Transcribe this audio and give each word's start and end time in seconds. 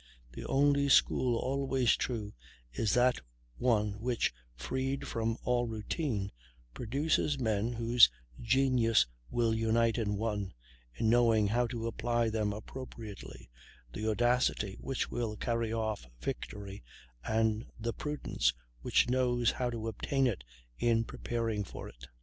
The 0.33 0.43
only 0.45 0.89
school 0.89 1.35
always 1.35 1.95
true 1.95 2.33
is 2.73 2.95
that 2.95 3.21
one 3.59 3.99
which, 4.01 4.33
freed 4.55 5.07
from 5.07 5.37
all 5.43 5.67
routine, 5.67 6.31
produces 6.73 7.37
men 7.37 7.73
whose 7.73 8.09
genius 8.39 9.05
will 9.29 9.53
unite 9.53 9.99
in 9.99 10.17
one, 10.17 10.53
in 10.95 11.07
knowing 11.11 11.45
how 11.49 11.67
to 11.67 11.85
apply 11.85 12.29
them 12.29 12.51
appropriately, 12.51 13.51
the 13.93 14.09
audacity 14.09 14.75
which 14.79 15.11
will 15.11 15.35
carry 15.37 15.71
off 15.71 16.07
victory, 16.19 16.83
and 17.23 17.67
the 17.79 17.93
prudence 17.93 18.55
which 18.81 19.07
knows 19.07 19.51
how 19.51 19.69
to 19.69 19.87
obtain 19.87 20.25
it 20.25 20.43
in 20.79 21.03
preparing 21.03 21.63
for 21.63 21.87
it." 21.87 22.07